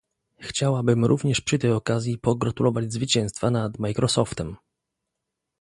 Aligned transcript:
Chciałabym 0.39 1.05
również 1.05 1.41
przy 1.41 1.59
tej 1.59 1.71
okazji 1.71 2.17
pogratulować 2.17 2.93
zwycięstwa 2.93 3.51
nad 3.51 3.79
Microsoftem 3.79 4.55